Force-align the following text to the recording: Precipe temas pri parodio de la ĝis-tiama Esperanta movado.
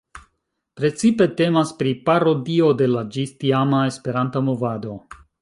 Precipe 0.79 1.27
temas 1.41 1.73
pri 1.81 1.91
parodio 2.07 2.71
de 2.81 2.89
la 2.95 3.05
ĝis-tiama 3.17 3.83
Esperanta 3.93 4.45
movado. 4.49 4.99